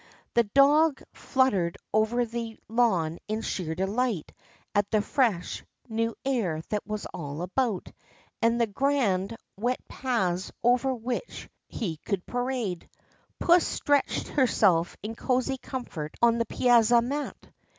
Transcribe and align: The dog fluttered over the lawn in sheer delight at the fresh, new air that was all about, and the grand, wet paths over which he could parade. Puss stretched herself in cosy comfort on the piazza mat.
The 0.33 0.45
dog 0.45 1.03
fluttered 1.13 1.77
over 1.93 2.25
the 2.25 2.57
lawn 2.67 3.19
in 3.27 3.41
sheer 3.43 3.75
delight 3.75 4.33
at 4.73 4.89
the 4.89 4.99
fresh, 5.03 5.63
new 5.89 6.15
air 6.25 6.63
that 6.69 6.87
was 6.87 7.05
all 7.13 7.43
about, 7.43 7.91
and 8.41 8.59
the 8.59 8.65
grand, 8.65 9.37
wet 9.57 9.77
paths 9.87 10.51
over 10.63 10.91
which 10.91 11.49
he 11.67 11.97
could 11.97 12.25
parade. 12.25 12.89
Puss 13.39 13.67
stretched 13.67 14.29
herself 14.29 14.97
in 15.03 15.13
cosy 15.15 15.59
comfort 15.59 16.15
on 16.19 16.39
the 16.39 16.47
piazza 16.47 16.99
mat. 17.03 17.37